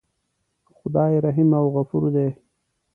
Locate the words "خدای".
0.77-1.15